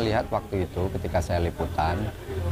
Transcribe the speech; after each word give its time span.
lihat 0.00 0.30
waktu 0.30 0.66
itu 0.66 0.88
ketika 0.94 1.18
saya 1.20 1.42
liputan, 1.42 1.98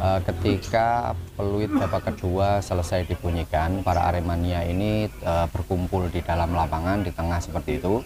uh, 0.02 0.18
ketika 0.26 1.16
peluit 1.38 1.70
babak 1.70 2.12
kedua 2.12 2.62
selesai 2.62 3.06
dibunyikan, 3.06 3.80
para 3.86 4.06
Aremania 4.06 4.66
ini 4.66 5.06
uh, 5.22 5.46
berkumpul 5.50 6.10
di 6.10 6.20
dalam 6.22 6.52
lapangan 6.52 7.06
di 7.06 7.10
tengah 7.14 7.38
seperti 7.38 7.78
itu 7.82 8.02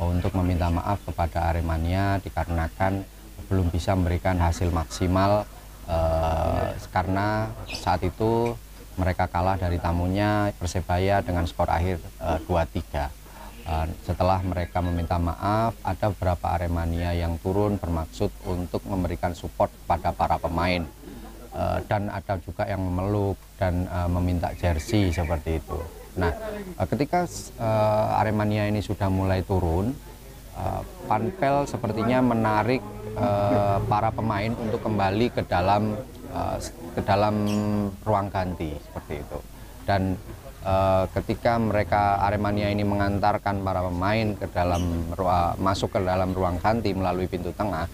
untuk 0.00 0.32
meminta 0.40 0.72
maaf 0.72 1.02
kepada 1.04 1.52
Aremania 1.52 2.16
dikarenakan 2.24 3.04
belum 3.52 3.68
bisa 3.68 3.92
memberikan 3.98 4.38
hasil 4.38 4.70
maksimal 4.72 5.44
uh, 5.90 6.70
karena 6.94 7.50
saat 7.68 8.00
itu 8.06 8.54
mereka 8.94 9.26
kalah 9.26 9.56
dari 9.56 9.80
tamunya 9.80 10.52
Persebaya 10.56 11.24
dengan 11.24 11.48
skor 11.48 11.68
akhir 11.68 11.98
uh, 12.20 12.38
2-3. 12.46 13.19
Uh, 13.70 13.86
setelah 14.02 14.42
mereka 14.42 14.82
meminta 14.82 15.14
maaf, 15.14 15.78
ada 15.86 16.10
beberapa 16.10 16.58
Aremania 16.58 17.14
yang 17.14 17.38
turun 17.38 17.78
bermaksud 17.78 18.26
untuk 18.50 18.82
memberikan 18.82 19.30
support 19.30 19.70
pada 19.86 20.10
para 20.10 20.42
pemain. 20.42 20.82
Uh, 21.54 21.78
dan 21.86 22.10
ada 22.10 22.34
juga 22.42 22.66
yang 22.66 22.82
memeluk 22.82 23.38
dan 23.62 23.86
uh, 23.86 24.10
meminta 24.10 24.50
jersey 24.58 25.14
seperti 25.14 25.62
itu. 25.62 25.78
Nah, 26.18 26.34
uh, 26.82 26.86
ketika 26.90 27.30
Aremania 28.18 28.66
ini 28.66 28.82
sudah 28.82 29.06
mulai 29.06 29.46
turun, 29.46 29.94
Panpel 31.06 31.64
sepertinya 31.64 32.20
menarik 32.20 32.82
para 33.88 34.12
pemain 34.12 34.52
untuk 34.60 34.82
kembali 34.84 35.32
ke 35.32 35.46
dalam 35.48 35.96
ke 36.92 37.00
dalam 37.00 37.48
ruang 38.04 38.28
ganti 38.28 38.68
seperti 38.76 39.24
itu. 39.24 39.38
Dan 39.88 40.20
uh, 40.64 41.04
ketika 41.20 41.56
mereka 41.56 42.20
Aremania 42.20 42.68
ini 42.68 42.84
mengantarkan 42.84 43.64
para 43.64 43.84
pemain 43.84 44.36
ke 44.36 44.46
dalam 44.52 44.82
ruang, 45.14 45.56
masuk 45.60 45.96
ke 45.96 46.00
dalam 46.04 46.32
ruang 46.32 46.60
ganti 46.60 46.92
melalui 46.92 47.28
pintu 47.28 47.52
tengah, 47.52 47.88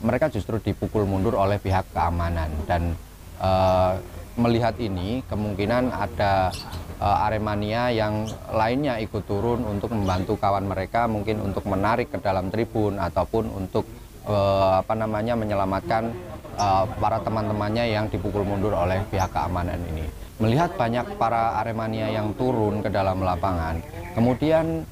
mereka 0.00 0.32
justru 0.32 0.58
dipukul 0.58 1.04
mundur 1.04 1.36
oleh 1.36 1.60
pihak 1.60 1.92
keamanan. 1.94 2.50
Dan 2.66 2.96
uh, 3.38 3.98
melihat 4.38 4.78
ini 4.80 5.20
kemungkinan 5.26 5.92
ada 5.92 6.54
uh, 7.02 7.26
Aremania 7.26 7.90
yang 7.92 8.24
lainnya 8.54 8.96
ikut 9.02 9.26
turun 9.26 9.66
untuk 9.66 9.92
membantu 9.92 10.38
kawan 10.38 10.64
mereka 10.64 11.10
mungkin 11.10 11.42
untuk 11.42 11.66
menarik 11.66 12.08
ke 12.14 12.18
dalam 12.22 12.48
tribun 12.48 12.96
ataupun 12.96 13.50
untuk 13.50 13.84
uh, 14.24 14.80
apa 14.80 14.94
namanya 14.96 15.34
menyelamatkan 15.34 16.14
uh, 16.56 16.88
para 16.96 17.18
teman-temannya 17.20 17.90
yang 17.90 18.06
dipukul 18.08 18.46
mundur 18.46 18.72
oleh 18.72 19.02
pihak 19.10 19.28
keamanan 19.34 19.82
ini 19.90 20.19
melihat 20.40 20.72
banyak 20.74 21.20
para 21.20 21.60
Aremania 21.60 22.08
yang 22.08 22.32
turun 22.34 22.80
ke 22.80 22.88
dalam 22.88 23.20
lapangan, 23.20 23.78
kemudian 24.16 24.88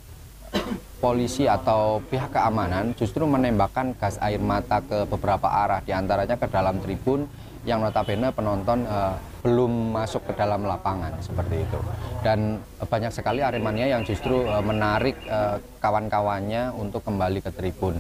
polisi 1.01 1.49
atau 1.49 2.05
pihak 2.11 2.35
keamanan 2.35 2.93
justru 2.99 3.25
menembakkan 3.25 3.97
gas 3.97 4.21
air 4.21 4.43
mata 4.43 4.85
ke 4.85 5.09
beberapa 5.09 5.49
arah, 5.49 5.81
di 5.81 5.97
antaranya 5.97 6.37
ke 6.37 6.47
dalam 6.53 6.79
tribun 6.85 7.25
yang 7.67 7.83
notabene 7.83 8.33
penonton 8.33 8.87
uh, 8.87 9.15
belum 9.45 9.95
masuk 9.95 10.31
ke 10.31 10.33
dalam 10.35 10.65
lapangan 10.67 11.15
seperti 11.21 11.65
itu. 11.65 11.79
Dan 12.25 12.59
banyak 12.81 13.13
sekali 13.13 13.45
Aremania 13.45 13.89
yang 13.89 14.03
justru 14.03 14.45
uh, 14.47 14.63
menarik 14.65 15.17
uh, 15.29 15.61
kawan-kawannya 15.79 16.75
untuk 16.75 17.05
kembali 17.05 17.41
ke 17.45 17.51
tribun. 17.55 17.99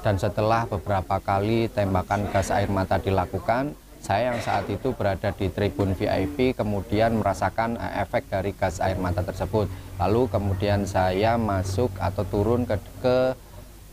Dan 0.00 0.16
setelah 0.16 0.64
beberapa 0.64 1.20
kali 1.20 1.68
tembakan 1.68 2.30
gas 2.32 2.48
air 2.48 2.70
mata 2.72 2.96
dilakukan, 2.96 3.76
saya 4.02 4.34
yang 4.34 4.42
saat 4.42 4.66
itu 4.66 4.90
berada 4.98 5.30
di 5.30 5.46
tribun 5.46 5.94
VIP 5.94 6.58
kemudian 6.58 7.22
merasakan 7.22 7.78
uh, 7.78 8.02
efek 8.02 8.26
dari 8.26 8.50
gas 8.50 8.82
air 8.82 8.98
mata 8.98 9.22
tersebut. 9.22 9.70
Lalu 10.02 10.26
kemudian 10.26 10.82
saya 10.90 11.38
masuk 11.38 11.94
atau 12.02 12.26
turun 12.26 12.66
ke, 12.66 12.82
ke 12.98 13.38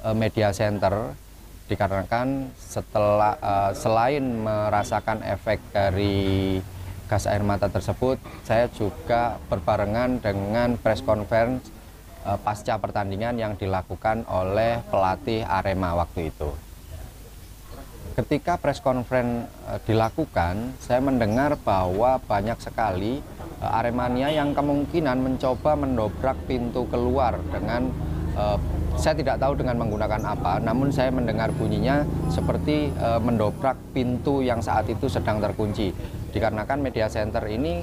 uh, 0.01 0.16
media 0.17 0.50
center 0.50 1.13
dikarenakan 1.69 2.50
setelah 2.57 3.38
uh, 3.38 3.72
selain 3.78 4.25
merasakan 4.41 5.22
efek 5.22 5.61
dari 5.69 6.57
gas 7.05 7.29
air 7.29 7.45
mata 7.45 7.69
tersebut, 7.69 8.17
saya 8.41 8.66
juga 8.73 9.38
berbarengan 9.45 10.22
dengan 10.22 10.78
press 10.78 11.01
conference 11.01 11.69
pasca 12.45 12.78
pertandingan 12.78 13.39
yang 13.39 13.53
dilakukan 13.57 14.28
oleh 14.29 14.84
pelatih 14.91 15.41
Arema 15.47 15.97
waktu 15.97 16.29
itu 16.29 16.69
ketika 18.19 18.59
press 18.59 18.84
conference 18.84 19.47
uh, 19.63 19.80
dilakukan, 19.88 20.75
saya 20.84 21.00
mendengar 21.00 21.56
bahwa 21.63 22.19
banyak 22.19 22.59
sekali 22.59 23.24
uh, 23.63 23.80
Aremania 23.80 24.28
yang 24.28 24.52
kemungkinan 24.52 25.24
mencoba 25.24 25.80
mendobrak 25.80 26.35
pintu 26.44 26.84
keluar 26.91 27.40
dengan 27.47 27.88
uh, 28.35 28.59
saya 29.00 29.16
tidak 29.16 29.40
tahu 29.40 29.56
dengan 29.56 29.79
menggunakan 29.79 30.19
apa, 30.35 30.59
namun 30.59 30.91
saya 30.91 31.08
mendengar 31.08 31.56
bunyinya 31.56 32.03
seperti 32.28 32.91
mendobrak 33.00 33.79
pintu 33.96 34.44
yang 34.44 34.59
saat 34.59 34.91
itu 34.91 35.08
sedang 35.08 35.40
terkunci. 35.40 35.96
Dikarenakan 36.35 36.84
media 36.84 37.08
center 37.08 37.47
ini 37.47 37.79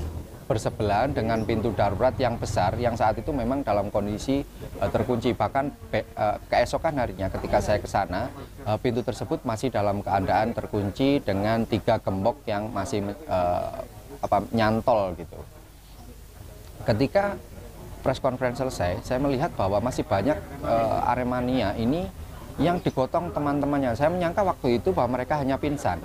bersebelahan 0.46 1.10
dengan 1.10 1.42
pintu 1.42 1.74
darurat 1.74 2.14
yang 2.16 2.38
besar 2.38 2.78
yang 2.78 2.94
saat 2.94 3.18
itu 3.18 3.34
memang 3.34 3.66
dalam 3.66 3.90
kondisi 3.90 4.46
uh, 4.78 4.88
terkunci. 4.88 5.34
Bahkan 5.34 5.64
be, 5.90 6.06
uh, 6.14 6.38
keesokan 6.46 6.94
harinya 7.02 7.26
ketika 7.28 7.58
saya 7.58 7.78
ke 7.82 7.90
sana 7.90 8.30
uh, 8.62 8.78
pintu 8.78 9.02
tersebut 9.02 9.42
masih 9.42 9.74
dalam 9.74 10.00
keadaan 10.00 10.54
terkunci 10.54 11.18
dengan 11.20 11.66
tiga 11.66 11.98
gembok 11.98 12.46
yang 12.46 12.70
masih 12.70 13.02
uh, 13.26 13.82
apa 14.22 14.46
nyantol 14.54 15.18
gitu. 15.18 15.38
Ketika 16.86 17.34
press 18.06 18.22
conference 18.22 18.62
selesai 18.62 19.02
saya 19.02 19.18
melihat 19.18 19.50
bahwa 19.58 19.82
masih 19.82 20.06
banyak 20.06 20.38
uh, 20.62 21.10
Aremania 21.10 21.74
ini 21.74 22.06
yang 22.56 22.80
digotong 22.80 23.34
teman-temannya. 23.36 23.92
Saya 23.98 24.08
menyangka 24.08 24.40
waktu 24.40 24.80
itu 24.80 24.94
bahwa 24.94 25.20
mereka 25.20 25.36
hanya 25.42 25.60
pingsan 25.60 26.00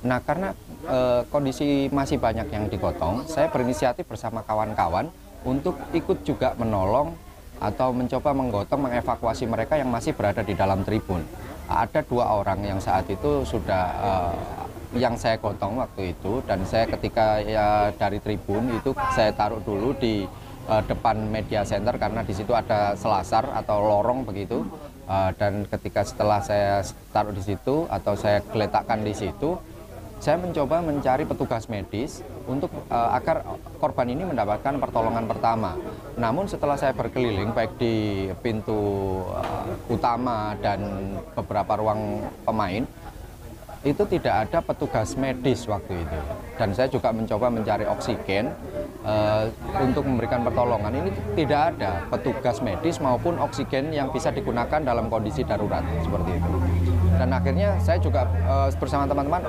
Nah, 0.00 0.16
karena 0.24 0.56
e, 0.88 1.28
kondisi 1.28 1.92
masih 1.92 2.16
banyak 2.16 2.48
yang 2.48 2.72
digotong, 2.72 3.28
saya 3.28 3.52
berinisiatif 3.52 4.08
bersama 4.08 4.40
kawan-kawan 4.40 5.12
untuk 5.44 5.76
ikut 5.92 6.24
juga 6.24 6.56
menolong 6.56 7.12
atau 7.60 7.92
mencoba 7.92 8.32
menggotong, 8.32 8.80
mengevakuasi 8.88 9.44
mereka 9.44 9.76
yang 9.76 9.92
masih 9.92 10.16
berada 10.16 10.40
di 10.40 10.56
dalam 10.56 10.80
tribun. 10.88 11.20
Ada 11.68 12.00
dua 12.08 12.32
orang 12.32 12.64
yang 12.64 12.80
saat 12.80 13.12
itu 13.12 13.44
sudah 13.44 13.84
e, 14.00 14.12
yang 14.96 15.20
saya 15.20 15.36
gotong 15.36 15.78
waktu 15.78 16.16
itu 16.16 16.42
dan 16.48 16.66
saya 16.66 16.88
ketika 16.88 17.38
ya 17.44 17.94
dari 17.94 18.18
tribun 18.18 18.74
itu 18.74 18.90
saya 19.14 19.30
taruh 19.36 19.60
dulu 19.60 19.92
di 20.00 20.24
e, 20.64 20.74
depan 20.88 21.28
media 21.28 21.60
center 21.60 22.00
karena 22.00 22.24
di 22.24 22.32
situ 22.32 22.56
ada 22.56 22.96
selasar 22.96 23.52
atau 23.52 23.84
lorong 23.84 24.24
begitu. 24.24 24.64
Dan 25.10 25.66
ketika 25.66 26.06
setelah 26.06 26.38
saya 26.38 26.86
taruh 27.10 27.34
di 27.34 27.42
situ 27.42 27.82
atau 27.90 28.14
saya 28.14 28.38
geletakkan 28.46 29.02
di 29.02 29.10
situ, 29.10 29.58
saya 30.20 30.36
mencoba 30.36 30.84
mencari 30.84 31.24
petugas 31.24 31.64
medis 31.72 32.20
untuk 32.44 32.68
uh, 32.92 33.16
agar 33.16 33.40
korban 33.80 34.04
ini 34.04 34.28
mendapatkan 34.28 34.76
pertolongan 34.76 35.24
pertama. 35.24 35.80
Namun 36.20 36.44
setelah 36.44 36.76
saya 36.76 36.92
berkeliling 36.92 37.56
baik 37.56 37.80
di 37.80 38.28
pintu 38.44 38.76
uh, 39.32 39.64
utama 39.88 40.52
dan 40.60 40.84
beberapa 41.32 41.72
ruang 41.80 42.20
pemain, 42.44 42.84
itu 43.80 44.04
tidak 44.12 44.44
ada 44.44 44.60
petugas 44.60 45.16
medis 45.16 45.64
waktu 45.64 46.04
itu. 46.04 46.18
Dan 46.60 46.76
saya 46.76 46.92
juga 46.92 47.16
mencoba 47.16 47.48
mencari 47.48 47.88
oksigen 47.88 48.52
uh, 49.08 49.48
untuk 49.80 50.04
memberikan 50.04 50.44
pertolongan. 50.44 51.00
Ini 51.00 51.10
tidak 51.32 51.60
ada 51.72 52.04
petugas 52.12 52.60
medis 52.60 53.00
maupun 53.00 53.40
oksigen 53.40 53.88
yang 53.88 54.12
bisa 54.12 54.28
digunakan 54.28 54.84
dalam 54.84 55.08
kondisi 55.08 55.48
darurat 55.48 55.80
seperti 56.04 56.30
itu. 56.36 56.89
Dan 57.20 57.36
akhirnya 57.36 57.76
saya 57.84 58.00
juga 58.00 58.24
uh, 58.48 58.72
bersama 58.80 59.04
teman-teman, 59.04 59.44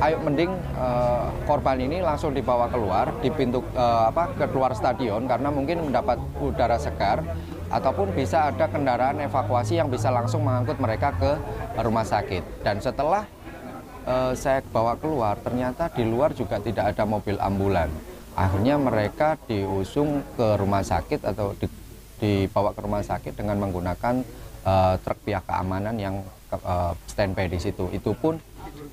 ayo 0.00 0.16
mending 0.24 0.48
uh, 0.80 1.28
korban 1.44 1.76
ini 1.76 2.00
langsung 2.00 2.32
dibawa 2.32 2.72
keluar 2.72 3.12
di 3.20 3.28
pintu 3.28 3.60
uh, 3.76 4.08
apa 4.08 4.32
keluar 4.48 4.72
stadion 4.72 5.28
karena 5.28 5.52
mungkin 5.52 5.92
mendapat 5.92 6.16
udara 6.40 6.80
segar 6.80 7.20
ataupun 7.68 8.16
bisa 8.16 8.48
ada 8.48 8.64
kendaraan 8.64 9.20
evakuasi 9.20 9.76
yang 9.76 9.92
bisa 9.92 10.08
langsung 10.08 10.40
mengangkut 10.40 10.80
mereka 10.80 11.12
ke 11.20 11.36
rumah 11.84 12.08
sakit. 12.08 12.64
Dan 12.64 12.80
setelah 12.80 13.28
uh, 14.08 14.32
saya 14.32 14.64
bawa 14.72 14.96
keluar, 14.96 15.36
ternyata 15.36 15.92
di 15.92 16.08
luar 16.08 16.32
juga 16.32 16.64
tidak 16.64 16.96
ada 16.96 17.04
mobil 17.04 17.36
ambulan. 17.36 17.92
Akhirnya 18.40 18.80
mereka 18.80 19.36
diusung 19.44 20.24
ke 20.32 20.56
rumah 20.56 20.80
sakit 20.80 21.28
atau 21.28 21.52
di, 21.60 21.68
dibawa 22.24 22.72
ke 22.72 22.80
rumah 22.80 23.04
sakit 23.04 23.36
dengan 23.36 23.60
menggunakan 23.68 24.24
uh, 24.64 24.96
truk 25.04 25.28
pihak 25.28 25.44
keamanan 25.44 26.00
yang 26.00 26.24
uh, 26.62 26.92
standby 27.06 27.46
di 27.46 27.58
situ. 27.62 27.86
Itu 27.94 28.14
pun 28.18 28.38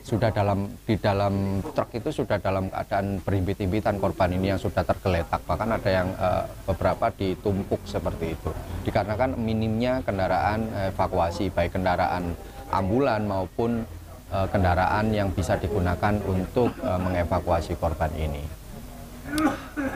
sudah 0.03 0.31
dalam 0.31 0.71
di 0.87 0.95
dalam 0.95 1.59
truk 1.75 1.91
itu 1.99 2.23
sudah 2.23 2.39
dalam 2.39 2.71
keadaan 2.71 3.19
berimpit-impitan 3.19 3.99
korban 3.99 4.31
ini 4.31 4.55
yang 4.55 4.61
sudah 4.61 4.83
tergeletak. 4.85 5.43
Bahkan 5.43 5.69
ada 5.73 5.89
yang 5.89 6.07
uh, 6.15 6.43
beberapa 6.69 7.11
ditumpuk 7.11 7.83
seperti 7.83 8.33
itu. 8.33 8.49
Dikarenakan 8.87 9.35
minimnya 9.35 9.99
kendaraan 10.05 10.91
evakuasi 10.95 11.51
baik 11.51 11.75
kendaraan 11.75 12.35
ambulan 12.71 13.23
maupun 13.27 13.83
uh, 14.31 14.47
kendaraan 14.47 15.11
yang 15.11 15.31
bisa 15.31 15.55
digunakan 15.59 16.19
untuk 16.27 16.71
uh, 16.83 16.99
mengevakuasi 16.99 17.75
korban 17.79 18.11
ini 18.15 18.56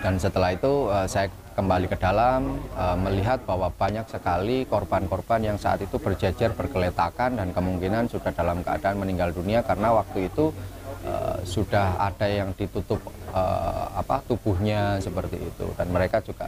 Dan 0.01 0.17
setelah 0.17 0.51
itu 0.53 0.89
uh, 0.91 1.07
saya 1.07 1.31
kembali 1.51 1.91
ke 1.91 1.97
dalam 1.99 2.57
uh, 2.79 2.95
melihat 2.95 3.43
bahwa 3.43 3.67
banyak 3.71 4.07
sekali 4.07 4.63
korban-korban 4.65 5.43
yang 5.43 5.57
saat 5.59 5.83
itu 5.83 5.99
berjejer 5.99 6.55
bergeletakan 6.55 7.35
dan 7.37 7.51
kemungkinan 7.51 8.07
sudah 8.07 8.31
dalam 8.31 8.63
keadaan 8.63 9.03
meninggal 9.03 9.35
dunia 9.35 9.59
karena 9.61 9.91
waktu 9.91 10.31
itu 10.31 10.55
uh, 11.03 11.37
sudah 11.43 11.99
ada 11.99 12.27
yang 12.27 12.55
ditutup 12.55 13.03
uh, 13.35 13.91
apa 13.99 14.23
tubuhnya 14.25 15.03
seperti 15.03 15.37
itu 15.43 15.67
dan 15.75 15.87
mereka 15.91 16.23
juga 16.23 16.47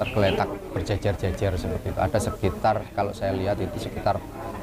tergeletak 0.00 0.48
berjejer-jejer 0.72 1.52
seperti 1.60 1.86
itu. 1.92 2.00
Ada 2.00 2.18
sekitar 2.18 2.76
kalau 2.96 3.12
saya 3.12 3.36
lihat 3.36 3.60
itu 3.60 3.86
sekitar 3.86 4.18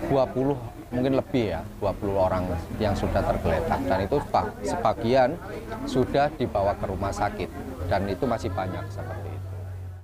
20 0.07 0.55
mungkin 0.89 1.13
lebih 1.21 1.53
ya 1.53 1.61
20 1.83 2.15
orang 2.15 2.43
yang 2.79 2.95
sudah 2.95 3.21
tergeletak. 3.21 3.79
Dan 3.85 3.99
itu 4.07 4.17
sebagian 4.63 5.29
sudah 5.85 6.31
dibawa 6.39 6.73
ke 6.79 6.85
rumah 6.87 7.11
sakit. 7.11 7.49
Dan 7.89 8.07
itu 8.07 8.23
masih 8.23 8.53
banyak 8.53 8.85
seperti 8.93 9.28